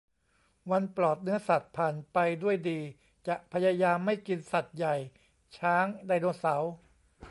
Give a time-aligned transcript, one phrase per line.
[0.71, 2.79] วันปลอดเนื้อสัตว์ผ่านไปด้วยดี
[3.27, 4.95] จะพยายามไม่กินสัตว์ใหญ่
[5.57, 6.71] ช้าง ไดโนเสาร์